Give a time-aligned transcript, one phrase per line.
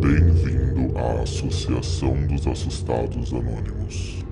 [0.00, 4.24] Bem-vindo à Associação dos Assustados Anônimos.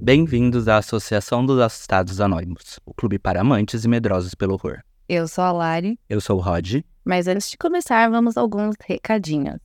[0.00, 4.78] Bem-vindos à Associação dos Assustados Anônimos, o clube para amantes e medrosos pelo horror.
[5.08, 6.76] Eu sou a Lari, Eu sou o Rod.
[7.04, 9.58] mas antes de começar, vamos a alguns recadinhos.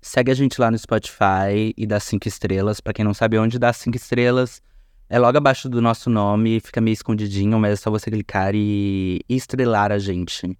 [0.00, 2.80] Segue a gente lá no Spotify e dá cinco estrelas.
[2.80, 4.62] Pra quem não sabe onde dá cinco estrelas,
[5.10, 9.20] é logo abaixo do nosso nome, fica meio escondidinho, mas é só você clicar e
[9.28, 10.56] estrelar a gente.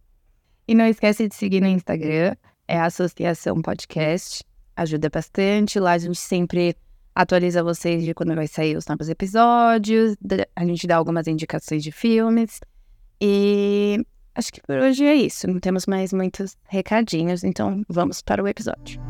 [0.67, 2.35] E não esquece de seguir no Instagram,
[2.67, 4.43] é Associação Podcast.
[4.77, 5.79] Ajuda bastante.
[5.79, 6.75] Lá a gente sempre
[7.15, 10.17] atualiza vocês de quando vai sair os novos episódios.
[10.57, 12.61] A gente dá algumas indicações de filmes.
[13.21, 15.47] E acho que por hoje é isso.
[15.47, 19.01] Não temos mais muitos recadinhos, então vamos para o episódio.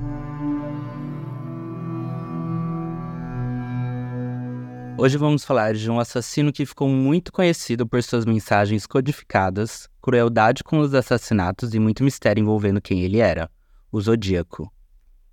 [4.97, 10.62] Hoje vamos falar de um assassino que ficou muito conhecido por suas mensagens codificadas, crueldade
[10.62, 13.50] com os assassinatos e muito mistério envolvendo quem ele era,
[13.91, 14.72] o Zodíaco.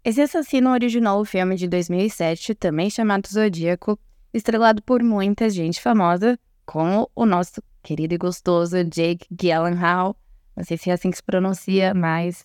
[0.04, 4.00] Esse assassino originou o filme de 2007, também chamado Zodíaco,
[4.34, 10.17] estrelado por muita gente famosa, como o nosso querido e gostoso Jake Gyllenhaal.
[10.58, 12.44] Não sei se é assim que se pronuncia, mas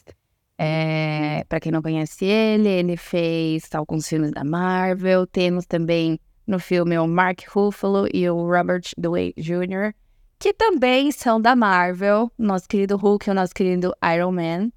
[0.59, 5.27] é, para quem não conhece ele, ele fez alguns filmes da Marvel.
[5.27, 9.93] Temos também no filme o Mark Ruffalo e o Robert Downey Jr.,
[10.39, 14.71] que também são da Marvel, nosso querido Hulk e o nosso querido Iron Man.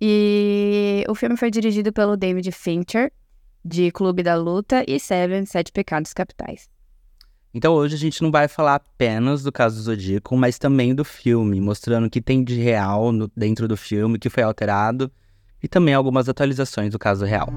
[0.00, 3.12] E o filme foi dirigido pelo David Fincher,
[3.64, 6.68] de Clube da Luta e Seven, Sete Pecados Capitais.
[7.54, 11.04] Então hoje a gente não vai falar apenas do caso do Zodíaco, mas também do
[11.04, 15.12] filme, mostrando o que tem de real no- dentro do filme, que foi alterado,
[15.62, 17.48] e também algumas atualizações do caso real.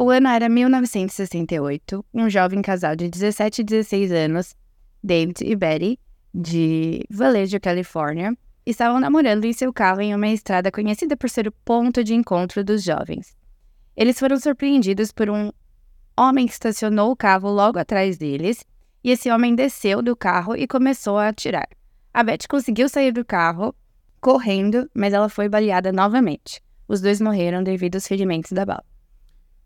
[0.00, 2.04] O ano era 1968.
[2.14, 4.54] Um jovem casal de 17 e 16 anos,
[5.02, 5.98] David e Betty,
[6.32, 8.32] de Vallejo, Califórnia,
[8.64, 12.62] estavam namorando em seu carro em uma estrada conhecida por ser o ponto de encontro
[12.62, 13.36] dos jovens.
[13.96, 15.50] Eles foram surpreendidos por um
[16.16, 18.64] homem que estacionou o carro logo atrás deles,
[19.02, 21.68] e esse homem desceu do carro e começou a atirar.
[22.14, 23.74] A Betty conseguiu sair do carro
[24.20, 26.62] correndo, mas ela foi baleada novamente.
[26.86, 28.87] Os dois morreram devido aos ferimentos da bala.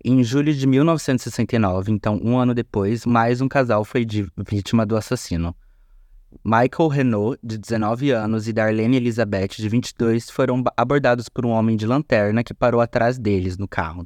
[0.04, 4.04] Em julho de 1969, então um ano depois, mais um casal foi
[4.36, 5.54] vítima do assassino.
[6.44, 11.76] Michael Renault, de 19 anos, e Darlene Elizabeth, de 22, foram abordados por um homem
[11.76, 14.04] de lanterna que parou atrás deles no carro.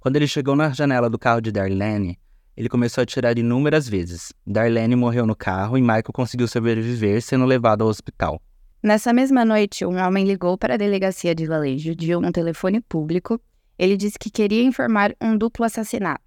[0.00, 2.18] Quando ele chegou na janela do carro de Darlene,
[2.56, 4.32] ele começou a atirar inúmeras vezes.
[4.44, 8.42] Darlene morreu no carro e Michael conseguiu sobreviver, sendo levado ao hospital.
[8.82, 13.40] Nessa mesma noite, um homem ligou para a delegacia de Valejo de um telefone público.
[13.78, 16.22] Ele disse que queria informar um duplo assassinato.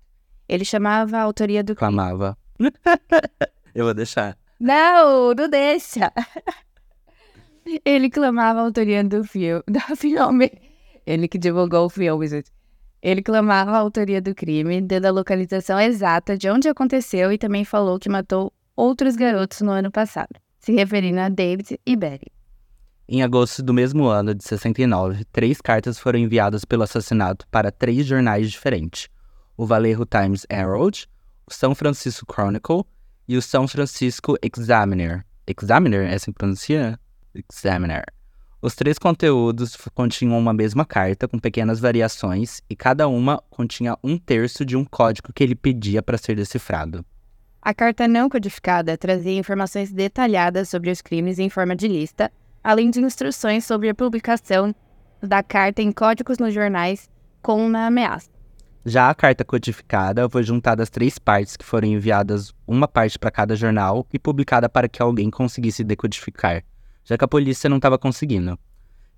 [0.48, 1.76] Ele chamava a autoria do.
[1.76, 2.38] Clamava.
[3.76, 4.38] Eu vou deixar.
[4.60, 6.12] Não, não deixa!
[7.86, 9.64] Ele clamava a autoria do filme.
[9.68, 10.52] Do filme.
[11.06, 12.52] Ele que divulgou o filme, gente.
[13.02, 17.66] Ele clamava a autoria do crime, dando a localização exata de onde aconteceu e também
[17.66, 22.32] falou que matou outros garotos no ano passado, se referindo a David e Betty.
[23.14, 28.06] Em agosto do mesmo ano, de 69, três cartas foram enviadas pelo assassinato para três
[28.06, 29.10] jornais diferentes:
[29.58, 31.10] o Vallejo Times Herald,
[31.46, 32.86] o São Francisco Chronicle
[33.28, 35.26] e o São Francisco Examiner.
[35.46, 36.10] Examiner?
[36.10, 36.98] É assim que pronuncia?
[37.36, 38.06] Examiner.
[38.62, 44.18] Os três conteúdos continham uma mesma carta, com pequenas variações, e cada uma continha um
[44.18, 47.06] terço de um código que ele pedia para ser decifrado.
[47.62, 52.32] A carta não codificada trazia informações detalhadas sobre os crimes em forma de lista,
[52.64, 54.74] além de instruções sobre a publicação
[55.22, 57.10] da carta em códigos nos jornais
[57.42, 58.30] com uma ameaça.
[58.84, 63.30] Já a carta codificada foi juntada as três partes que foram enviadas, uma parte para
[63.30, 66.64] cada jornal e publicada para que alguém conseguisse decodificar,
[67.04, 68.58] já que a polícia não estava conseguindo.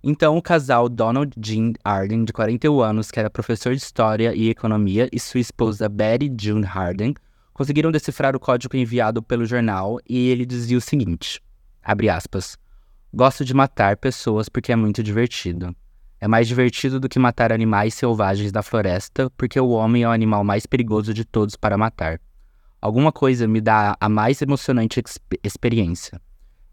[0.04, 4.50] Então, o casal Donald Jean Arden, de 41 anos, que era professor de História e
[4.50, 7.14] Economia, e sua esposa Betty June Harden,
[7.54, 11.42] conseguiram decifrar o código enviado pelo jornal e ele dizia o seguinte,
[11.81, 12.57] abre aspas,
[13.15, 15.75] Gosto de matar pessoas porque é muito divertido.
[16.19, 20.12] É mais divertido do que matar animais selvagens da floresta, porque o homem é o
[20.12, 22.19] animal mais perigoso de todos para matar.
[22.81, 26.19] Alguma coisa me dá a mais emocionante exp- experiência.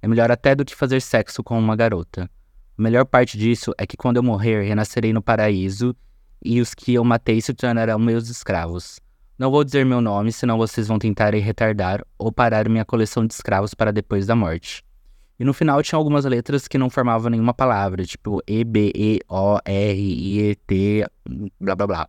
[0.01, 2.31] É melhor até do que fazer sexo com uma garota.
[2.79, 5.95] A melhor parte disso é que quando eu morrer, renascerei no paraíso
[6.43, 8.99] e os que eu matei se tornarão meus escravos.
[9.39, 13.35] Não vou dizer meu nome, senão vocês vão tentar retardar ou parar minha coleção de
[13.35, 14.83] escravos para depois da morte.
[15.41, 19.21] E no final tinha algumas letras que não formavam nenhuma palavra, tipo E, B, E,
[19.27, 21.07] O, R, I, E, T,
[21.59, 22.09] blá blá blá.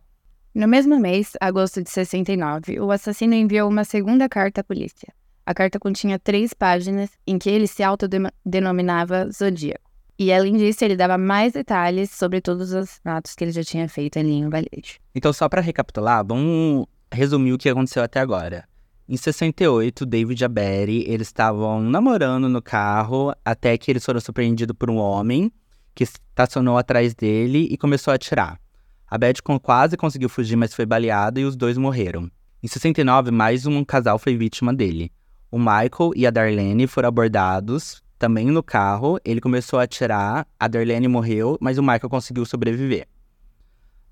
[0.54, 5.14] No mesmo mês, agosto de 69, o assassino enviou uma segunda carta à polícia.
[5.46, 9.90] A carta continha três páginas em que ele se autodenominava Zodíaco.
[10.18, 13.88] E além disso, ele dava mais detalhes sobre todos os atos que ele já tinha
[13.88, 15.00] feito ali em Valete.
[15.14, 18.68] Então, só para recapitular, vamos resumir o que aconteceu até agora.
[19.08, 24.20] Em 68, David e a Betty, eles estavam namorando no carro até que eles foram
[24.20, 25.52] surpreendidos por um homem
[25.94, 28.60] que estacionou atrás dele e começou a atirar.
[29.06, 32.30] A Betty quase conseguiu fugir, mas foi baleada e os dois morreram.
[32.62, 35.10] Em 69, mais um casal foi vítima dele.
[35.50, 39.18] O Michael e a Darlene foram abordados também no carro.
[39.24, 43.08] Ele começou a atirar, a Darlene morreu, mas o Michael conseguiu sobreviver.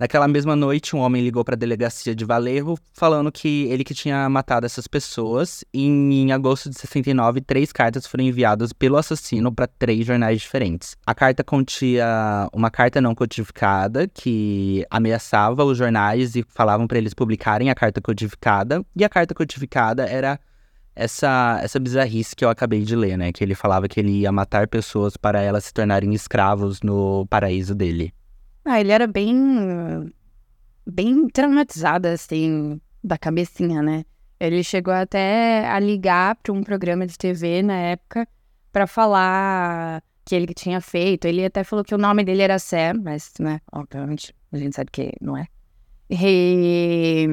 [0.01, 3.93] Naquela mesma noite, um homem ligou para a delegacia de Valerro falando que ele que
[3.93, 5.63] tinha matado essas pessoas.
[5.75, 10.97] E em agosto de 69, três cartas foram enviadas pelo assassino para três jornais diferentes.
[11.07, 17.13] A carta continha uma carta não codificada que ameaçava os jornais e falavam para eles
[17.13, 18.83] publicarem a carta codificada.
[18.97, 20.41] E a carta codificada era
[20.97, 23.33] essa, essa bizarrice que eu acabei de ler, né?
[23.33, 27.75] Que ele falava que ele ia matar pessoas para elas se tornarem escravos no paraíso
[27.75, 28.15] dele.
[28.65, 30.13] Ah, ele era bem.
[30.87, 34.05] bem traumatizado, assim, da cabecinha, né?
[34.39, 38.27] Ele chegou até a ligar para um programa de TV na época
[38.73, 41.27] para falar que ele tinha feito.
[41.27, 44.91] Ele até falou que o nome dele era Sam, mas, né, obviamente, a gente sabe
[44.91, 45.47] que não é.
[46.09, 47.27] E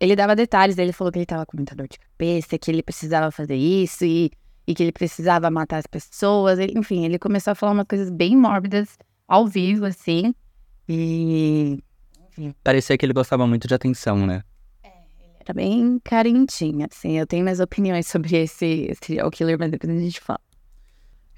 [0.00, 2.82] ele dava detalhes, ele falou que ele tava com muita dor de cabeça, que ele
[2.82, 4.32] precisava fazer isso e,
[4.66, 6.58] e que ele precisava matar as pessoas.
[6.58, 8.98] Enfim, ele começou a falar umas coisas bem mórbidas
[9.28, 10.34] ao vivo, assim.
[10.88, 11.82] E.
[12.30, 12.54] Enfim.
[12.62, 14.42] Parecia que ele gostava muito de atenção, né?
[14.82, 17.18] É, ele era bem carentinho, assim.
[17.18, 20.40] Eu tenho minhas opiniões sobre esse serial killer, mas depois a gente fala.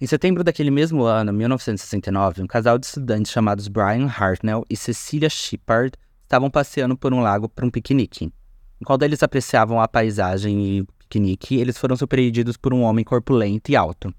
[0.01, 5.31] Em setembro daquele mesmo ano, 1969, um casal de estudantes chamados Brian Hartnell e Cecilia
[5.31, 8.33] Shepard estavam passeando por um lago para um piquenique.
[8.81, 13.77] Enquanto eles apreciavam a paisagem e piquenique, eles foram surpreendidos por um homem corpulento e
[13.77, 14.13] alto.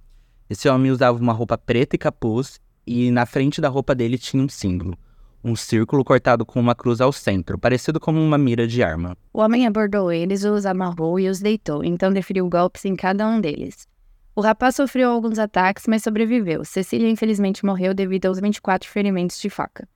[0.50, 4.42] Esse homem usava uma roupa preta e capuz, e na frente da roupa dele tinha
[4.42, 4.98] um símbolo
[5.45, 9.15] um círculo cortado com uma cruz ao centro, parecido como uma mira de arma.
[9.31, 13.39] O homem abordou eles, os amarrou e os deitou, então deferiu golpes em cada um
[13.39, 13.88] deles.
[14.36, 16.65] O rapaz sofreu alguns ataques, mas sobreviveu.
[16.65, 19.88] Cecília, infelizmente, morreu devido aos 24 ferimentos de faca.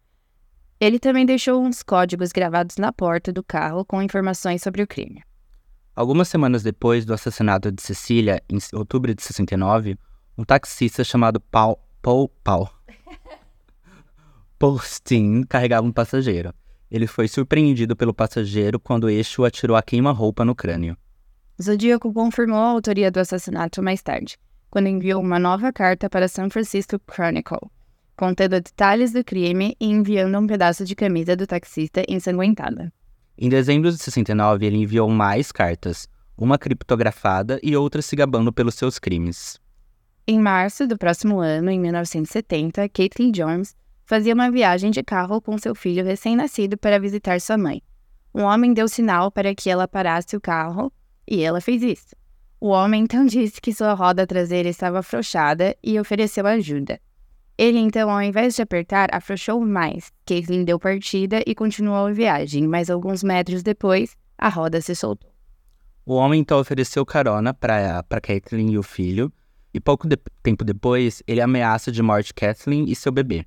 [0.79, 5.23] Ele também deixou uns códigos gravados na porta do carro com informações sobre o crime.
[5.95, 9.97] Algumas semanas depois do assassinato de Cecília, em outubro de 69,
[10.37, 12.69] um taxista chamado Paul, Paul, Paul
[14.59, 16.53] Postin carregava um passageiro.
[16.91, 20.97] Ele foi surpreendido pelo passageiro quando este o atirou a queima-roupa no crânio.
[21.61, 24.37] Zodíaco confirmou a autoria do assassinato mais tarde,
[24.69, 27.69] quando enviou uma nova carta para San Francisco Chronicle,
[28.17, 32.91] contendo detalhes do crime e enviando um pedaço de camisa do taxista ensanguentada.
[33.37, 38.75] Em dezembro de 69, ele enviou mais cartas, uma criptografada e outra se gabando pelos
[38.75, 39.57] seus crimes.
[40.27, 43.73] Em março do próximo ano, em 1970, Caitlin Jones
[44.09, 47.79] fazia uma viagem de carro com seu filho recém-nascido para visitar sua mãe.
[48.33, 50.91] Um homem deu sinal para que ela parasse o carro
[51.29, 52.15] e ela fez isso.
[52.59, 56.99] O homem então disse que sua roda traseira estava afrouxada e ofereceu ajuda.
[57.55, 60.11] Ele então, ao invés de apertar, afrouxou mais.
[60.25, 65.29] Caitlin deu partida e continuou a viagem, mas alguns metros depois, a roda se soltou.
[66.03, 69.31] O homem então ofereceu carona para Kathleen e o filho,
[69.71, 73.45] e pouco de tempo depois, ele ameaça de morte Kathleen e seu bebê.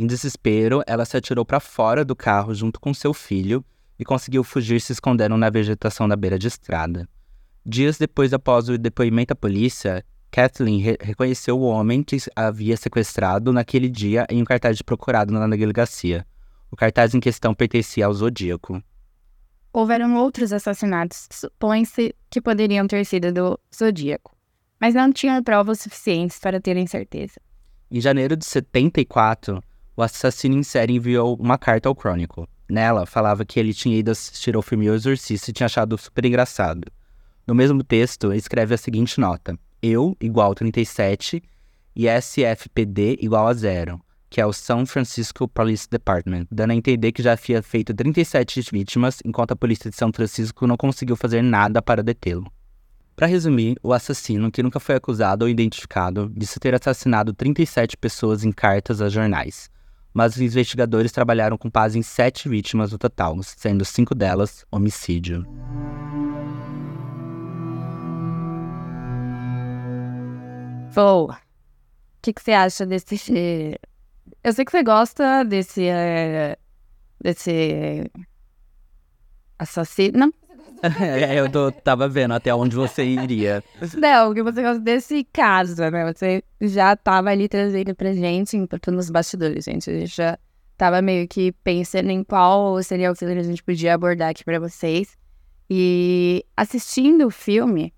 [0.00, 3.62] Em desespero, ela se atirou para fora do carro junto com seu filho
[3.98, 7.06] e conseguiu fugir se escondendo na vegetação da beira de estrada.
[7.66, 13.52] Dias depois, após o depoimento à polícia, Kathleen re reconheceu o homem que havia sequestrado
[13.52, 16.26] naquele dia em um cartaz de procurado na delegacia.
[16.70, 18.82] O cartaz em questão pertencia ao Zodíaco.
[19.70, 24.34] Houveram outros assassinatos, supõe-se que poderiam ter sido do Zodíaco,
[24.80, 27.38] mas não tinham provas suficientes para terem certeza.
[27.90, 29.62] Em janeiro de 74,
[30.00, 32.46] o assassino em série enviou uma carta ao Chronicle.
[32.70, 36.24] Nela, falava que ele tinha ido assistir ao filme O Exorcista e tinha achado super
[36.24, 36.90] engraçado.
[37.46, 41.42] No mesmo texto, escreve a seguinte nota: Eu igual 37
[41.94, 47.12] e SFPD igual a zero, que é o São Francisco Police Department, dando a entender
[47.12, 51.42] que já havia feito 37 vítimas, enquanto a polícia de São Francisco não conseguiu fazer
[51.42, 52.50] nada para detê-lo.
[53.14, 58.44] Para resumir, o assassino, que nunca foi acusado ou identificado, disse ter assassinado 37 pessoas
[58.44, 59.68] em cartas a jornais
[60.12, 65.46] mas os investigadores trabalharam com paz em sete vítimas no total, sendo cinco delas homicídio.
[70.90, 71.30] Vou.
[71.30, 71.36] O
[72.22, 73.78] que, que, você acha desse.
[74.42, 75.86] Eu sei que você gosta desse.
[75.86, 76.58] É,
[77.22, 78.10] desse.
[79.58, 80.34] assassino.
[81.00, 83.62] É, eu tô, tava vendo até onde você iria.
[83.96, 86.12] Não, que você gosta desse caso, né?
[86.12, 89.90] Você já tava ali trazendo pra gente, enquanto nos bastidores, gente.
[89.90, 90.38] A gente já
[90.76, 94.58] tava meio que pensando em qual seria o que a gente podia abordar aqui pra
[94.58, 95.18] vocês.
[95.68, 97.92] E assistindo o filme,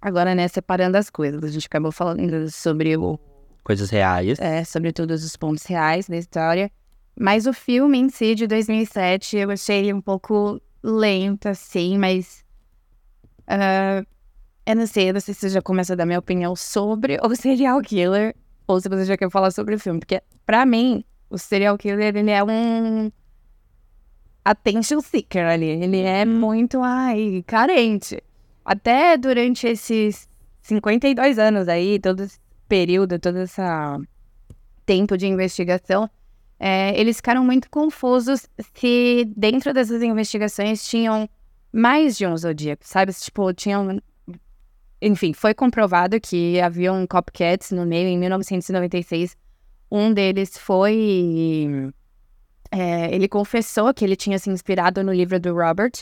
[0.00, 3.18] agora, né, separando as coisas, a gente acabou falando sobre o
[3.64, 4.38] Coisas reais.
[4.38, 6.70] é, sobre todos os pontos reais da história.
[7.18, 12.44] Mas o filme em si, de 2007, eu achei um pouco lento, assim, mas.
[13.46, 14.04] ah,
[14.66, 17.18] eu não sei, eu não sei se você já começa a dar minha opinião sobre
[17.24, 18.34] o serial killer,
[18.66, 20.00] ou se você já quer falar sobre o filme.
[20.00, 23.10] Porque, pra mim, o serial killer, ele é um.
[24.44, 25.66] Attention seeker ali.
[25.66, 28.22] Ele é muito, ai, carente.
[28.62, 30.28] Até durante esses
[30.62, 32.38] 52 anos aí, todo esse
[32.68, 33.60] período, todo esse
[34.84, 36.10] tempo de investigação,
[36.66, 41.28] é, eles ficaram muito confusos se dentro dessas investigações tinham
[41.70, 43.12] mais de um zodíaco, sabe?
[43.12, 44.00] Tipo, tinham.
[45.02, 49.36] Enfim, foi comprovado que haviam copycats no meio em 1996.
[49.92, 51.92] Um deles foi.
[52.70, 55.92] é, ele confessou que ele tinha se inspirado no livro do Robert,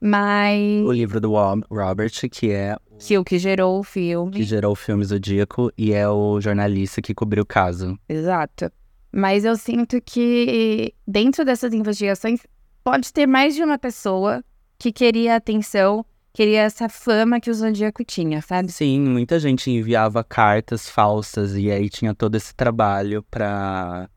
[0.00, 1.32] mas O livro do
[1.72, 4.42] Robert, que é que o que gerou o que filme.
[4.44, 7.98] gerou o filme Zodíaco e é o jornalista que cobriu o caso.
[8.08, 8.70] Exato.
[9.12, 12.40] Mas eu sinto que dentro dessas investigações
[12.84, 14.44] pode ter mais de uma pessoa
[14.78, 18.70] que queria atenção, queria essa fama que o Zodíaco tinha, sabe?
[18.70, 24.08] Sim, muita gente enviava cartas falsas e aí tinha todo esse trabalho pra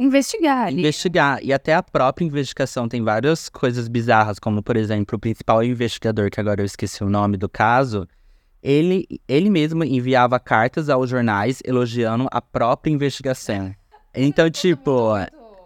[0.00, 0.78] Investigar ali.
[0.78, 1.44] investigar.
[1.44, 6.30] E até a própria investigação tem várias coisas bizarras, como por exemplo, o principal investigador,
[6.30, 8.08] que agora eu esqueci o nome do caso,
[8.62, 13.74] ele, ele mesmo enviava cartas aos jornais elogiando a própria investigação.
[14.14, 15.12] Então, tipo,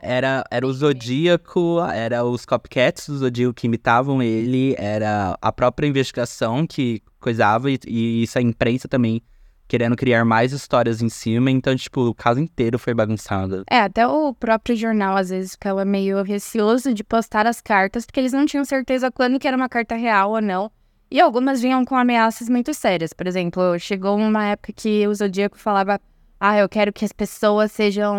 [0.00, 5.86] era, era o Zodíaco, era os copycats do Zodíaco que imitavam ele, era a própria
[5.86, 9.22] investigação que coisava, e, e isso a imprensa também
[9.66, 13.64] querendo criar mais histórias em cima, então, tipo, o caso inteiro foi bagunçado.
[13.70, 18.20] É, até o próprio jornal às vezes ficava meio receoso de postar as cartas, porque
[18.20, 20.70] eles não tinham certeza quando que era uma carta real ou não.
[21.10, 23.12] E algumas vinham com ameaças muito sérias.
[23.12, 26.00] Por exemplo, chegou uma época que o Zodíaco falava:
[26.46, 28.14] Ah, eu quero que as pessoas sejam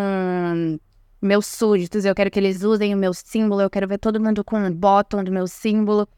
[1.22, 4.42] meus súditos, eu quero que eles usem o meu símbolo, eu quero ver todo mundo
[4.42, 6.08] com um bottom do meu símbolo.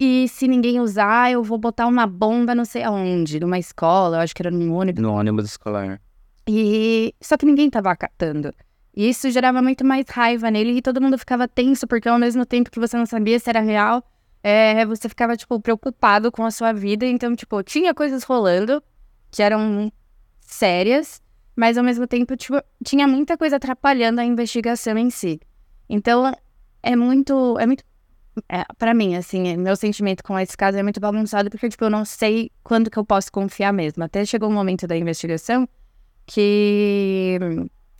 [0.00, 4.20] E se ninguém usar, eu vou botar uma bomba não sei aonde, numa escola, eu
[4.22, 5.02] acho que era num ônibus.
[5.02, 6.00] No ônibus escolar.
[6.48, 8.54] E só que ninguém tava acatando.
[8.96, 12.46] E isso gerava muito mais raiva nele e todo mundo ficava tenso, porque ao mesmo
[12.46, 14.02] tempo que você não sabia se era real,
[14.42, 17.04] é, você ficava, tipo, preocupado com a sua vida.
[17.04, 18.82] Então, tipo, tinha coisas rolando
[19.30, 19.92] que eram
[20.40, 21.20] sérias,
[21.58, 25.40] mas ao mesmo tempo, tipo, tinha muita coisa atrapalhando a investigação em si.
[25.88, 26.32] Então,
[26.80, 27.58] é muito.
[27.58, 27.82] É muito.
[28.48, 31.90] É, para mim, assim, meu sentimento com esse caso é muito bagunçado, porque, tipo, eu
[31.90, 34.04] não sei quando que eu posso confiar mesmo.
[34.04, 35.68] Até chegou um momento da investigação
[36.24, 37.40] que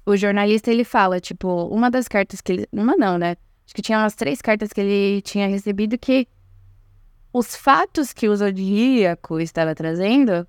[0.07, 2.69] o jornalista ele fala, tipo, uma das cartas que ele.
[2.71, 3.37] Uma não, né?
[3.67, 6.29] Acho que tinha umas três cartas que ele tinha recebido que
[7.33, 10.47] os fatos que o Zodíaco estava trazendo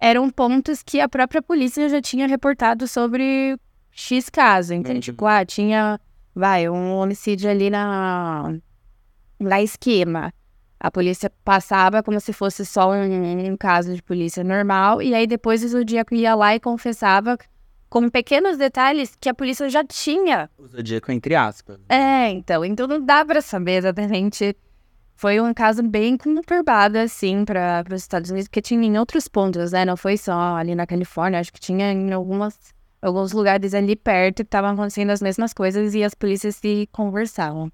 [0.00, 3.56] eram pontos que a própria polícia já tinha reportado sobre
[3.92, 4.72] X caso.
[4.74, 5.00] Então, Uhum.
[5.00, 6.00] tipo, ah, tinha,
[6.34, 8.54] vai, um homicídio ali na,
[9.38, 10.32] na esquema.
[10.78, 15.26] A polícia passava como se fosse só um, um caso de polícia normal, e aí
[15.26, 17.36] depois o Zodíaco ia lá e confessava
[17.90, 21.78] com pequenos detalhes que a polícia já tinha O Zodíaco, entre aspas.
[21.88, 24.56] é, então, então não dá pra saber exatamente.
[25.20, 29.70] Foi um caso bem conturbado, assim, para os Estados Unidos, porque tinha em outros pontos,
[29.70, 29.84] né?
[29.84, 32.58] Não foi só ali na Califórnia, acho que tinha em algumas,
[33.02, 37.70] alguns lugares ali perto que estavam acontecendo as mesmas coisas e as polícias se conversavam.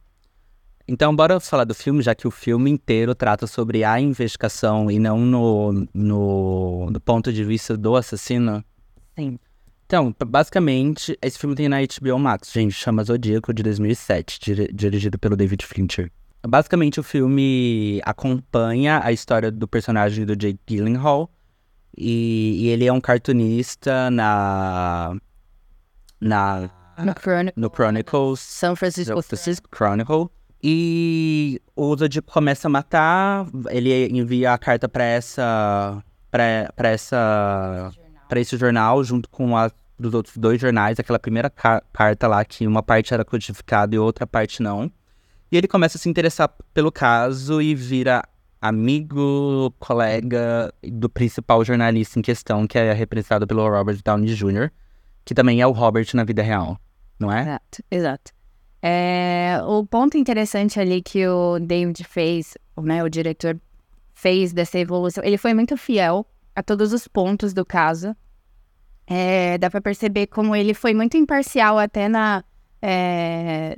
[0.89, 4.99] Então, bora falar do filme, já que o filme inteiro trata sobre a investigação e
[4.99, 8.65] não no, no, do ponto de vista do assassino.
[9.17, 9.39] Sim.
[9.87, 15.17] Então, basicamente, esse filme tem na HBO Max, gente, chama Zodíaco, de 2007, dire- dirigido
[15.17, 16.11] pelo David Fincher.
[16.47, 21.31] Basicamente, o filme acompanha a história do personagem do Jake Gyllenhaal,
[21.97, 25.17] e, e ele é um cartunista na...
[26.21, 27.53] na No Chronicle.
[27.63, 29.23] no Chronicles, São Francisco.
[29.23, 30.29] Francisco Chronicle.
[30.63, 36.03] E o Zodíaco começa a matar, ele envia a carta pra essa.
[36.31, 37.91] pra essa.
[38.29, 42.45] pra esse jornal, junto com a dos outros dois jornais, aquela primeira ca- carta lá,
[42.45, 44.91] que uma parte era codificada e outra parte não.
[45.51, 48.23] E ele começa a se interessar pelo caso e vira
[48.61, 54.71] amigo, colega do principal jornalista em questão, que é representado pelo Robert Downey Jr.,
[55.25, 56.79] que também é o Robert na vida real,
[57.19, 57.43] não é?
[57.43, 58.33] Exato, exato.
[58.83, 63.59] É, o ponto interessante ali que o David fez, né, o diretor
[64.15, 68.17] fez dessa evolução, ele foi muito fiel a todos os pontos do caso.
[69.07, 72.43] É, dá pra perceber como ele foi muito imparcial até na.
[72.83, 73.77] é,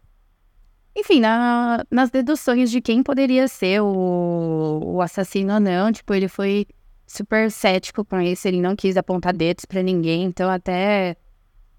[1.00, 5.92] enfim, na- nas deduções de quem poderia ser o, o assassino ou não.
[5.92, 6.66] Tipo, ele foi
[7.06, 11.16] super cético com isso, ele não quis apontar dedos pra ninguém, então até.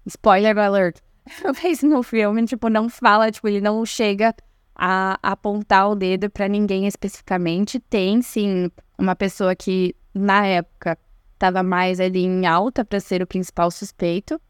[0.06, 0.98] Spoiler alert.
[1.62, 4.34] Mas no filme, tipo, não fala, tipo, ele não chega
[4.74, 7.78] a apontar o dedo pra ninguém especificamente.
[7.78, 10.98] Tem, sim, uma pessoa que, na época,
[11.38, 14.40] tava mais ali em alta pra ser o principal suspeito.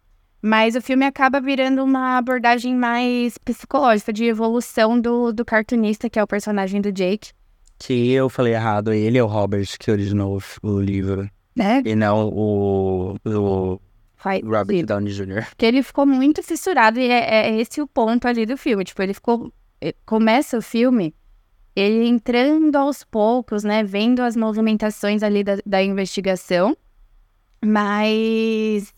[0.42, 6.18] Mas o filme acaba virando uma abordagem mais psicológica, de evolução do, do cartunista, que
[6.18, 7.32] é o personagem do Jake.
[7.78, 11.28] Que eu falei errado, ele é o Robert que originou o livro.
[11.54, 11.82] Né?
[11.84, 13.80] E não o, o
[14.16, 14.84] Robert.
[14.86, 15.46] Downey Jr.
[15.48, 18.84] Porque ele ficou muito fissurado e é, é esse o ponto ali do filme.
[18.84, 19.52] Tipo, ele ficou.
[19.80, 21.14] eh, Começa o filme,
[21.74, 23.82] ele entrando aos poucos, né?
[23.82, 26.76] Vendo as movimentações ali da, da investigação.
[27.62, 28.92] Mas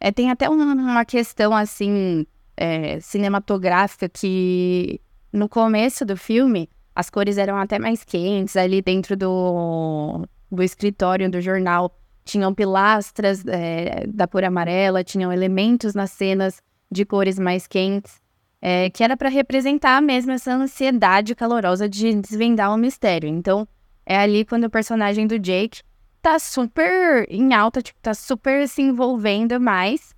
[0.00, 2.26] é, tem até uma, uma questão assim
[2.56, 5.00] é, cinematográfica que
[5.32, 11.30] no começo do filme as cores eram até mais quentes ali dentro do, do escritório
[11.30, 17.66] do jornal tinham pilastras é, da cor amarela, tinham elementos nas cenas de cores mais
[17.66, 18.20] quentes,
[18.60, 23.28] é, que era para representar mesmo essa ansiedade calorosa de desvendar o mistério.
[23.28, 23.66] Então,
[24.04, 25.80] é ali quando o personagem do Jake
[26.22, 30.14] tá super em alta, tipo, tá super se envolvendo mais.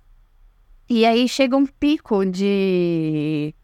[0.89, 3.55] E aí chega um pico de,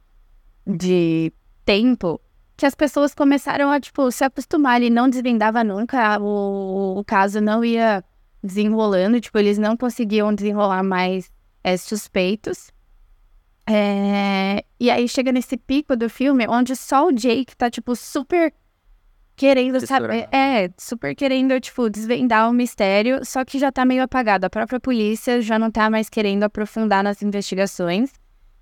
[0.66, 1.32] de
[1.66, 2.22] tempo
[2.56, 4.82] que as pessoas começaram a, tipo, se acostumar.
[4.82, 8.04] Ele não desvendava nunca, o, o caso não ia
[8.42, 11.30] desenrolando, tipo, eles não conseguiam desenrolar mais
[11.64, 12.72] é, suspeitos.
[13.70, 18.54] É, e aí chega nesse pico do filme, onde só o Jake tá, tipo, super
[19.38, 20.28] querendo saber.
[20.32, 24.46] É, super querendo, tipo, desvendar o mistério, só que já tá meio apagado.
[24.46, 28.12] A própria polícia já não tá mais querendo aprofundar nas investigações.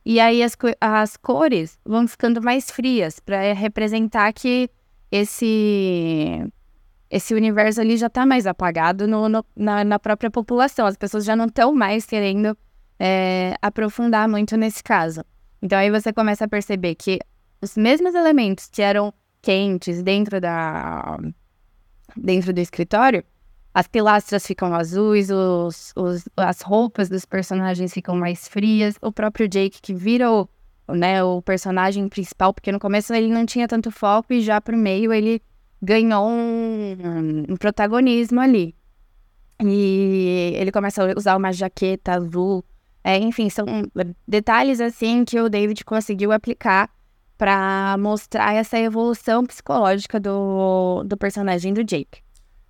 [0.05, 4.69] E aí as, co- as cores vão ficando mais frias para representar que
[5.11, 6.45] esse
[7.09, 10.85] esse universo ali já tá mais apagado no, no- na, na própria população.
[10.85, 12.55] As pessoas já não estão mais querendo
[12.99, 15.23] é, aprofundar muito nesse caso.
[15.61, 17.19] Então aí você começa a perceber que
[17.61, 19.13] os mesmos elementos que eram
[19.45, 21.17] quentes dentro da
[22.17, 23.23] dentro do escritório,
[23.73, 29.47] as pilastras ficam azuis, os, os- as roupas dos personagens ficam mais frias, o próprio
[29.47, 30.47] Jake que vira o,
[30.87, 34.77] né, o personagem principal, porque no começo ele não tinha tanto foco e já pro
[34.77, 35.41] meio ele
[35.81, 38.73] ganhou um, um protagonismo ali.
[39.63, 42.63] E ele começa a usar uma jaqueta azul.
[43.03, 43.65] É, enfim, são
[44.27, 46.89] detalhes assim que o David conseguiu aplicar
[47.37, 52.21] para mostrar essa evolução psicológica do, do personagem do Jake.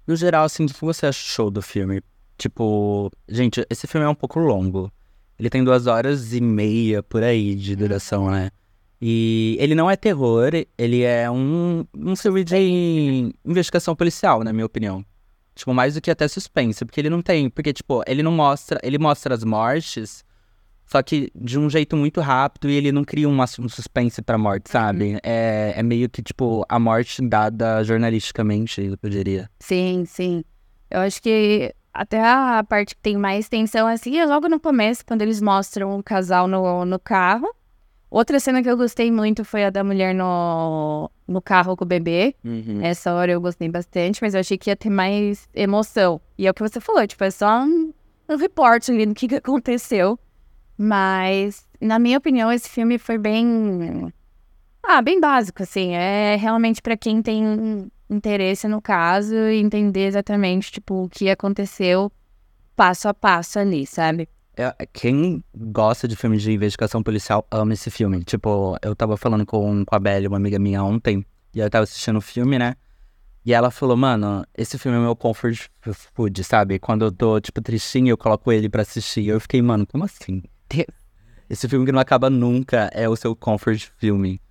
[0.08, 2.01] No geral, assim, o que você achou do filme?
[2.38, 4.91] Tipo, gente, esse filme é um pouco longo.
[5.38, 8.49] Ele tem duas horas e meia por aí de duração, né?
[9.01, 14.65] E ele não é terror, ele é um, um filme de investigação policial, na minha
[14.65, 15.06] opinião.
[15.54, 17.49] Tipo, mais do que até suspense, porque ele não tem.
[17.49, 18.80] Porque, tipo, ele não mostra.
[18.84, 20.23] Ele mostra as mortes,
[20.86, 24.38] só que de um jeito muito rápido e ele não cria uma- um suspense pra
[24.38, 25.17] morte, sabe?
[25.24, 29.50] É, é meio que, tipo, a morte dada jornalisticamente, eu diria.
[29.60, 30.43] Sim, sim.
[30.89, 35.06] Eu acho que até a parte que tem mais tensão assim é logo no começo,
[35.06, 37.48] quando eles mostram o casal no, no carro.
[38.10, 41.88] Outra cena que eu gostei muito foi a da mulher no, no carro com o
[41.88, 42.36] bebê.
[42.82, 46.21] Essa hora eu gostei bastante, mas eu achei que ia ter mais emoção.
[46.38, 47.91] E é o que você falou, tipo, é só um,
[48.30, 50.17] um reporte ali do que, que aconteceu.
[50.77, 54.13] Mas, na minha opinião, esse filme foi bem.
[54.83, 55.93] Ah, bem básico, assim.
[55.93, 62.11] É realmente pra quem tem interesse no caso e entender exatamente, tipo, o que aconteceu
[62.75, 64.27] passo a passo ali, sabe?
[64.57, 68.23] É, quem gosta de filmes de investigação policial ama esse filme.
[68.23, 71.83] Tipo, eu tava falando com, com a Belle, uma amiga minha, ontem, e eu tava
[71.83, 72.75] assistindo o filme, né?
[73.45, 75.67] E ela falou, mano, esse filme é meu comfort
[76.13, 76.79] food, sabe?
[76.79, 79.27] Quando eu tô, tipo, tristinho, eu coloco ele pra assistir.
[79.27, 80.41] Eu fiquei, mano, como assim?
[81.49, 84.41] Esse filme que não acaba nunca é o seu comfort filme.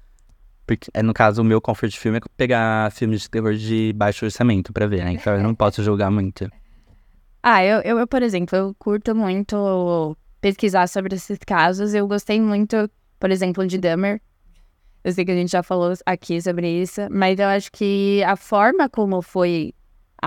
[0.67, 4.25] Porque, é, no caso, o meu comfort filme é pegar filmes de terror de baixo
[4.25, 5.13] orçamento pra ver, né?
[5.13, 6.51] Então eu não posso julgar muito.
[7.47, 11.93] Ah, eu, eu, eu, por exemplo, eu curto muito pesquisar sobre esses casos.
[11.93, 14.19] Eu gostei muito, por exemplo, de Dahmer.
[15.05, 18.35] Eu sei que a gente já falou aqui sobre isso, mas eu acho que a
[18.35, 19.75] forma como foi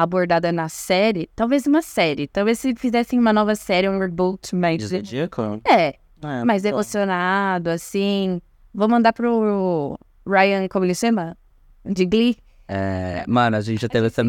[0.02, 4.78] abordada na série, talvez uma série, talvez se fizessem uma nova série, um reboot, mas
[4.78, 5.62] De Zodíaco?
[5.66, 6.70] é, É, mais bom.
[6.70, 8.42] emocionado, assim,
[8.74, 11.36] Vou mandar pro Ryan, como ele chama?
[11.84, 12.38] De Glee.
[12.68, 14.22] É, mano, a gente já teve essa.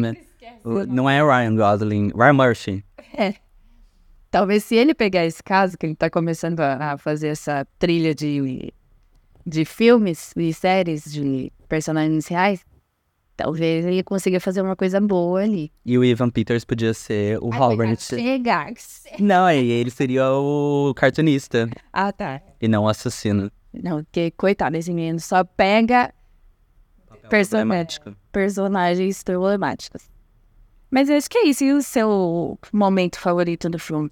[0.63, 2.83] o- Não é Ryan Gosling, Ryan Murphy.
[4.31, 8.13] Talvez se ele pegar esse caso, que ele tá começando a, a fazer essa trilha
[8.13, 8.71] de,
[9.45, 12.63] de filmes e séries de personagens reais,
[13.39, 15.71] talvez ele consiga fazer uma coisa boa ali.
[15.85, 17.97] E o Ivan Peters podia ser o Robert.
[17.97, 18.73] Chegar.
[19.17, 22.41] Não, ele seria o cartunista Ah, tá.
[22.61, 23.49] e não o assassino.
[23.73, 26.13] Não, porque, coitado, esse menino só pega
[27.29, 27.67] Personagem.
[27.67, 28.15] Problemático.
[28.31, 30.01] personagens problemáticos.
[30.91, 31.63] Mas eu acho que é isso.
[31.63, 34.11] E o seu momento favorito do filme?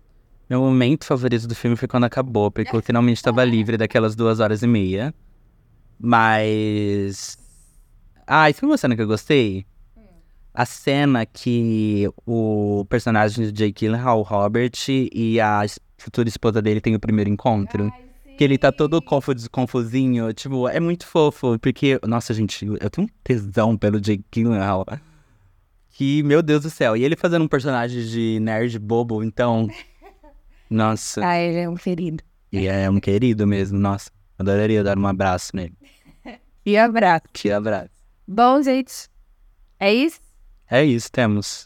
[0.50, 4.40] Meu momento favorito do filme foi quando acabou, porque eu finalmente estava livre daquelas duas
[4.40, 5.14] horas e meia.
[6.00, 7.38] Mas.
[8.28, 9.66] Ah, isso foi uma cena que eu gostei.
[10.54, 15.62] A cena que o personagem de Jake Gyllenhaal, o Robert, e a
[15.98, 17.92] futura esposa dele tem o primeiro encontro.
[18.38, 20.34] Que ele tá todo confuso, confusinho.
[20.34, 21.58] Tipo, é muito fofo.
[21.58, 24.86] Porque, nossa, gente, eu tenho um tesão pelo Jake Gyllenhaal.
[25.92, 26.98] Que, meu Deus do céu.
[26.98, 29.68] E ele fazendo um personagem de nerd bobo, então.
[30.70, 31.26] Nossa.
[31.26, 32.24] Ah, ele é um ferido.
[32.52, 34.10] E é um querido mesmo, nossa.
[34.38, 35.74] Adoraria dar um abraço nele.
[36.66, 37.24] E abraço.
[37.32, 37.97] Que abraço.
[38.30, 39.08] Bom, gente,
[39.80, 40.20] é isso?
[40.70, 41.66] É isso, temos.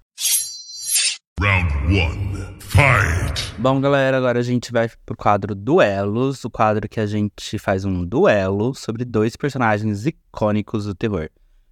[1.40, 2.60] Round one.
[2.60, 3.56] Fight!
[3.58, 7.84] Bom, galera, agora a gente vai pro quadro Duelos, o quadro que a gente faz
[7.84, 11.32] um duelo sobre dois personagens icônicos do terror.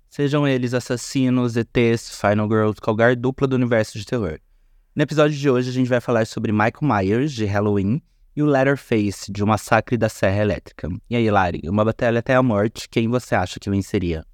[0.10, 4.40] Sejam eles assassinos, ETs, Final Girls, qualquer dupla do universo de terror.
[4.96, 8.02] No episódio de hoje a gente vai falar sobre Michael Myers, de Halloween,
[8.36, 10.90] e o Leatherface, de O Massacre da Serra Elétrica.
[11.08, 14.26] E aí, Lari, uma batalha até a morte, quem você acha que venceria?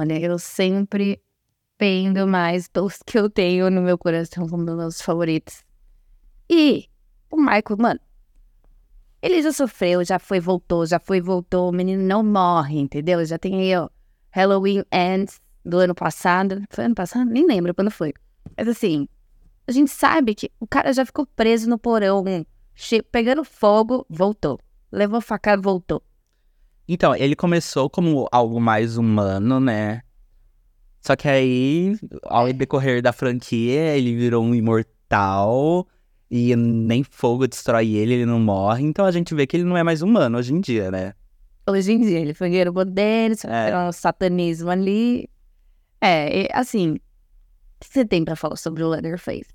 [0.00, 1.22] Olha, eu sempre
[1.76, 5.62] pendo mais pelos que eu tenho no meu coração como meus favoritos.
[6.48, 6.88] E
[7.30, 8.00] o Michael, mano,
[9.20, 11.68] ele já sofreu, já foi, voltou, já foi, voltou.
[11.68, 13.22] O menino não morre, entendeu?
[13.26, 13.90] Já tem aí, ó,
[14.30, 16.62] Halloween Ends do ano passado.
[16.70, 17.30] Foi ano passado?
[17.30, 18.14] Nem lembro quando foi.
[18.56, 19.06] Mas assim,
[19.66, 22.24] a gente sabe que o cara já ficou preso no porão,
[23.12, 24.58] pegando fogo, voltou.
[24.90, 26.02] Levou facada, voltou.
[26.92, 30.02] Então, ele começou como algo mais humano, né?
[31.00, 35.86] Só que aí, ao decorrer da franquia, ele virou um imortal
[36.28, 38.82] e nem fogo destrói ele, ele não morre.
[38.84, 41.14] Então a gente vê que ele não é mais humano hoje em dia, né?
[41.64, 43.78] Hoje em dia, ele foi dinheiro poder, É.
[43.78, 45.30] um satanismo ali.
[46.00, 47.00] É, e, assim, o
[47.78, 49.46] que você tem pra falar sobre o Leatherface?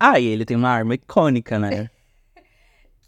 [0.00, 1.90] Ah, e ele tem uma arma icônica, né?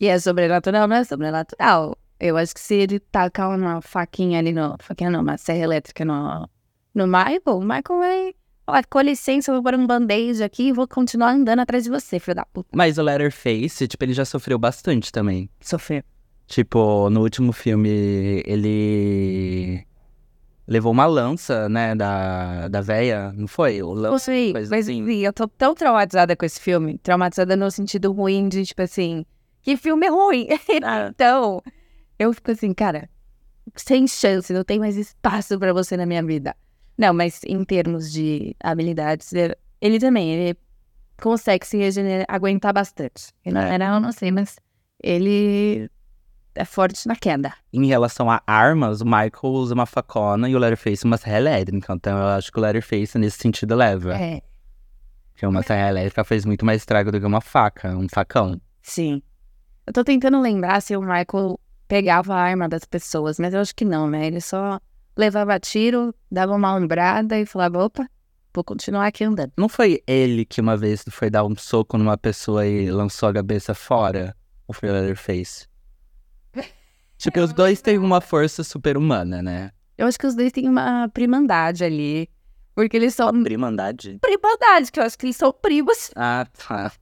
[0.00, 1.96] E é sobrenatural, não é sobrenatural.
[2.26, 4.76] Eu acho que se ele tacar uma faquinha ali no...
[4.80, 6.48] Faquinha não, uma serra elétrica no,
[6.94, 8.34] no Michael, o Michael vai...
[8.66, 11.90] Ó, com licença, eu vou pôr um band-aid aqui e vou continuar andando atrás de
[11.90, 12.70] você, filho da puta.
[12.74, 15.50] Mas o Leatherface, tipo, ele já sofreu bastante também.
[15.60, 16.02] Sofreu.
[16.46, 19.87] Tipo, no último filme, ele
[20.66, 23.82] levou uma lança, né, da, da véia, não foi?
[23.82, 25.02] O lan- Foi, coisa mas assim.
[25.02, 26.96] enfim, eu tô tão traumatizada com esse filme.
[27.02, 29.26] Traumatizada no sentido ruim de, tipo assim,
[29.60, 30.48] que filme ruim.
[30.82, 31.08] Ah.
[31.10, 31.60] então,
[32.24, 33.08] eu fico assim, cara,
[33.76, 36.54] sem chance, não tem mais espaço pra você na minha vida.
[36.96, 40.58] Não, mas em termos de habilidades, ele- ele também, ele
[41.20, 43.32] consegue se regenerar, aguentar bastante.
[43.44, 43.74] Ele É.
[43.74, 44.56] era, eu não sei, mas
[45.02, 45.90] ele
[46.54, 47.52] é forte na queda.
[47.72, 51.92] Em relação a armas, o Michael usa uma facona e o Leatherface uma serra elétrica.
[51.94, 54.14] Então eu acho que o Leatherface nesse sentido leva.
[54.14, 54.40] É,
[55.32, 58.60] Porque uma serra elétrica fez muito mais estrago do que uma faca, um facão.
[58.82, 59.20] sim.
[59.87, 63.74] Eu tô tentando lembrar se o Michael pegava a arma das pessoas, mas eu acho
[63.74, 64.26] que não, né?
[64.26, 64.80] Ele só
[65.16, 68.08] levava tiro, dava uma ombrada e falava, opa,
[68.52, 69.52] vou continuar aqui andando.
[69.56, 73.34] Não foi ele que uma vez foi dar um soco numa pessoa e lançou a
[73.34, 74.34] cabeça fora?
[74.66, 75.66] O Leatherface?
[77.16, 79.70] Tipo, os dois têm uma força super-humana, né?
[79.96, 82.28] Eu acho que os dois têm uma primandade ali.
[82.74, 83.30] Porque eles são.
[83.42, 84.18] Primandade?
[84.20, 86.10] Primandade, que eu acho que eles são primos.
[86.16, 86.92] Ah, tá.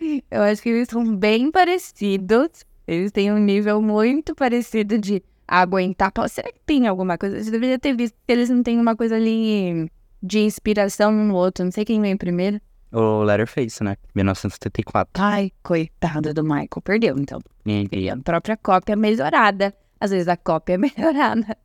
[0.30, 2.64] Eu acho que eles são bem parecidos.
[2.92, 6.12] Eles têm um nível muito parecido de aguentar.
[6.28, 7.42] Será que tem alguma coisa?
[7.42, 9.90] Você deveria ter visto que eles não têm uma coisa ali
[10.22, 11.64] de inspiração um no outro.
[11.64, 12.60] Não sei quem vem primeiro.
[12.92, 13.96] O Leatherface, né?
[14.14, 15.22] 1974.
[15.22, 16.68] Ai, coitado do Michael.
[16.84, 17.40] Perdeu, então.
[17.66, 19.74] E- a própria cópia melhorada.
[19.98, 21.56] Às vezes a cópia é melhorada.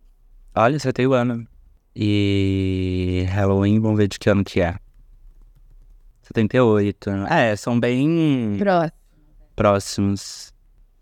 [0.56, 1.46] Olha, você tem o ano.
[1.96, 4.76] E Halloween, vamos ver de que ano que é.
[6.24, 7.10] 78.
[7.30, 8.92] É, são bem Próximo.
[9.56, 10.54] próximos.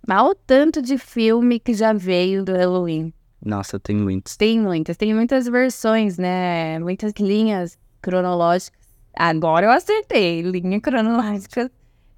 [0.08, 3.14] Mas o tanto de filme que já veio do Halloween.
[3.44, 4.38] Nossa, tem muitos.
[4.38, 6.80] Tem muitas, tem muitas versões, né?
[6.80, 8.80] Muitas linhas cronológicas.
[9.16, 11.72] Agora eu acertei, linha cronológica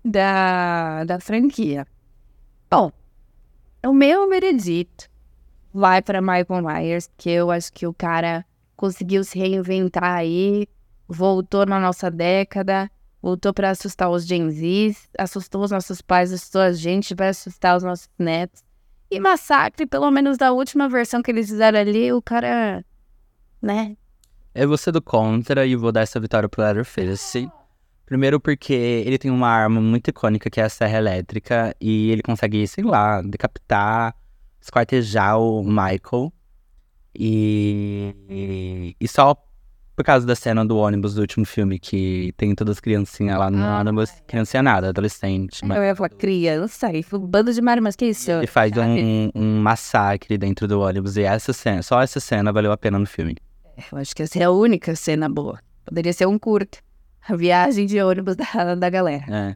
[0.04, 1.86] da, da franquia.
[2.70, 2.92] Bom,
[3.86, 5.10] o meu veredito
[5.74, 8.46] vai para Michael Myers, que eu acho que o cara
[8.76, 10.68] conseguiu se reinventar aí,
[11.08, 12.90] voltou na nossa década,
[13.28, 17.76] voltou para assustar os Gen Zs, assustou os nossos pais, assustou a gente, vai assustar
[17.76, 18.64] os nossos netos.
[19.12, 22.86] E Massacre, pelo menos da última versão que eles fizeram ali, o cara,
[23.62, 23.98] né?
[24.56, 27.50] Eu vou ser do contra e vou dar essa vitória pro Leatherface.
[28.06, 32.22] Primeiro porque ele tem uma arma muito icônica que é a serra elétrica e ele
[32.22, 34.16] consegue, sei lá, decapitar,
[34.62, 36.32] esquartejar o Michael.
[37.14, 39.36] E, e, e só
[39.98, 43.50] por causa da cena do ônibus do último filme, que tem todas as criancinhas lá
[43.50, 45.66] no Ah, ônibus, criancinha nada, adolescente.
[45.66, 48.30] mas Eu ia falar criança, e um bando de mar, mas que isso?
[48.30, 52.72] ele faz um, um massacre dentro do ônibus e essa cena, só essa cena valeu
[52.72, 53.36] a pena no filme.
[53.92, 55.60] Eu acho que essa é a única cena boa.
[55.84, 56.78] Poderia ser um curto.
[57.28, 59.26] A viagem de ônibus da, da galera.
[59.28, 59.56] É.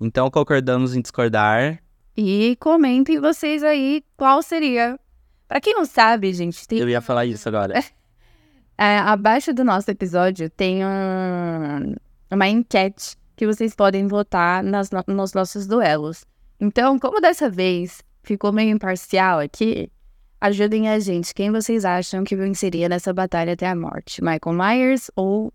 [0.00, 1.80] Então concordamos em discordar.
[2.16, 4.96] E comentem vocês aí qual seria.
[5.48, 7.74] Pra quem não sabe, gente, tem Eu ia falar isso agora.
[8.78, 11.94] É, abaixo do nosso episódio tem um-
[12.30, 16.24] uma enquete que vocês podem votar nas no- nos nossos duelos.
[16.60, 19.90] Então, como dessa vez ficou meio imparcial aqui,
[20.40, 21.34] ajudem a gente.
[21.34, 24.22] Quem vocês acham que venceria nessa batalha até a morte?
[24.22, 25.52] Michael Myers ou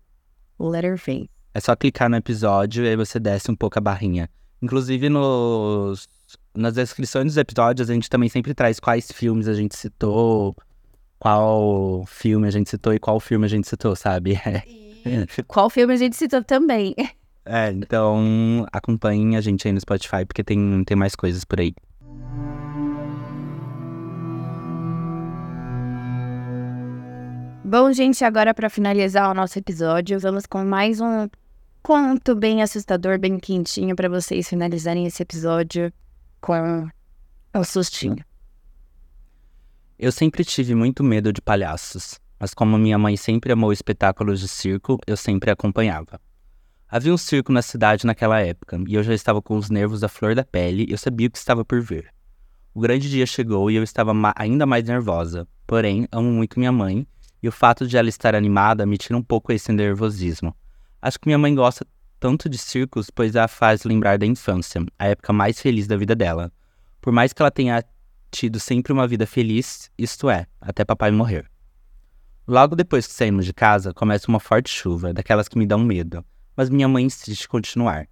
[0.58, 1.30] Letterface?
[1.54, 4.28] É só clicar no episódio e aí você desce um pouco a barrinha.
[4.60, 6.08] Inclusive nos,
[6.54, 10.54] nas descrições dos episódios a gente também sempre traz quais filmes a gente citou,
[11.18, 14.40] qual filme a gente citou e qual filme a gente citou, sabe?
[15.46, 16.94] Qual filme a gente citou também?
[17.46, 21.74] É, então acompanhem a gente aí no Spotify porque tem, tem mais coisas por aí.
[27.64, 31.28] Bom, gente, agora para finalizar o nosso episódio, vamos com mais um
[31.82, 35.92] conto bem assustador, bem quentinho para vocês finalizarem esse episódio
[36.40, 36.88] com
[37.54, 38.27] um sustinho.
[39.98, 44.46] Eu sempre tive muito medo de palhaços, mas como minha mãe sempre amou espetáculos de
[44.46, 46.20] circo, eu sempre acompanhava.
[46.88, 50.08] Havia um circo na cidade naquela época, e eu já estava com os nervos à
[50.08, 52.14] flor da pele e eu sabia o que estava por vir.
[52.72, 56.70] O grande dia chegou e eu estava ma- ainda mais nervosa, porém, amo muito minha
[56.70, 57.04] mãe,
[57.42, 60.54] e o fato de ela estar animada me tira um pouco esse nervosismo.
[61.02, 61.84] Acho que minha mãe gosta
[62.20, 66.14] tanto de circos, pois a faz lembrar da infância, a época mais feliz da vida
[66.14, 66.52] dela.
[67.00, 67.82] Por mais que ela tenha
[68.30, 71.50] tido sempre uma vida feliz, isto é, até papai morrer.
[72.46, 76.24] Logo depois que saímos de casa, começa uma forte chuva, daquelas que me dão medo,
[76.56, 78.08] mas minha mãe insiste continuar.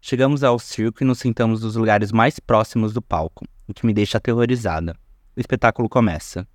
[0.00, 3.94] Chegamos ao circo e nos sentamos nos lugares mais próximos do palco, o que me
[3.94, 4.96] deixa aterrorizada.
[5.36, 6.46] O espetáculo começa.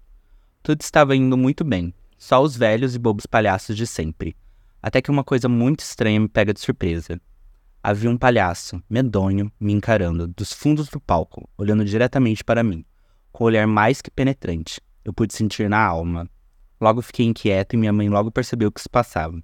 [0.61, 4.35] Tudo estava indo muito bem, só os velhos e bobos palhaços de sempre.
[4.81, 7.19] Até que uma coisa muito estranha me pega de surpresa.
[7.81, 12.83] Havia um palhaço, medonho, me encarando, dos fundos do palco, olhando diretamente para mim,
[13.31, 14.81] com o olhar mais que penetrante.
[15.03, 16.29] Eu pude sentir na alma.
[16.79, 19.41] Logo fiquei inquieto e minha mãe logo percebeu o que se passava.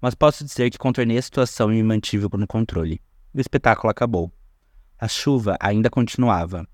[0.00, 3.00] Mas posso dizer que contornei a situação e me mantive no controle.
[3.32, 4.32] O espetáculo acabou.
[4.98, 6.66] A chuva ainda continuava.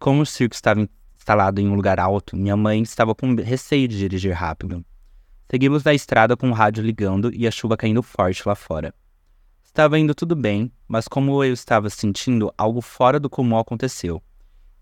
[0.00, 3.98] Como o circo estava instalado em um lugar alto, minha mãe estava com receio de
[3.98, 4.84] dirigir rápido.
[5.50, 8.94] Seguimos na estrada com o rádio ligando e a chuva caindo forte lá fora.
[9.64, 14.22] Estava indo tudo bem, mas como eu estava sentindo, algo fora do comum aconteceu.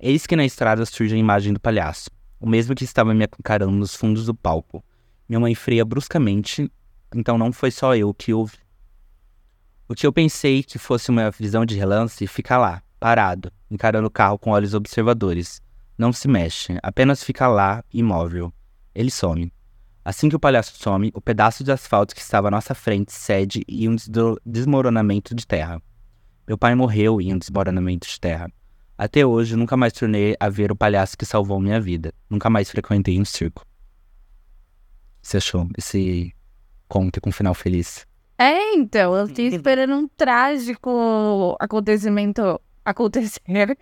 [0.00, 2.08] Eis que na estrada surge a imagem do palhaço,
[2.38, 4.84] o mesmo que estava me encarando nos fundos do palco.
[5.28, 6.70] Minha mãe freia bruscamente,
[7.12, 8.58] então não foi só eu que ouvi.
[9.88, 14.10] O que eu pensei que fosse uma visão de relance fica lá, parado, encarando o
[14.10, 15.60] carro com olhos observadores.
[15.98, 18.52] Não se mexe, apenas fica lá, imóvel.
[18.94, 19.52] Ele some.
[20.04, 23.64] Assim que o palhaço some, o pedaço de asfalto que estava à nossa frente cede
[23.66, 23.96] em um
[24.46, 25.82] desmoronamento de terra.
[26.46, 28.48] Meu pai morreu em um desmoronamento de terra.
[28.98, 32.12] Até hoje, nunca mais tornei a ver o palhaço que salvou minha vida.
[32.28, 33.64] Nunca mais frequentei um circo.
[35.22, 36.34] Você achou esse
[36.88, 38.04] conto com final feliz?
[38.36, 43.78] É, então, eu fiquei esperando um trágico acontecimento acontecer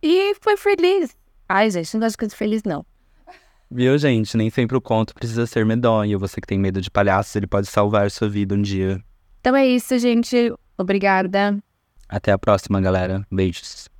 [0.00, 1.16] e foi feliz.
[1.48, 2.86] Ai, gente, não gosto de coisa feliz, não.
[3.68, 4.36] Viu, gente?
[4.36, 6.18] Nem sempre o conto precisa ser medonho.
[6.20, 9.02] Você que tem medo de palhaços, ele pode salvar sua vida um dia.
[9.40, 10.54] Então é isso, gente.
[10.78, 11.58] Obrigada.
[12.08, 13.26] Até a próxima, galera.
[13.32, 13.92] Beijos.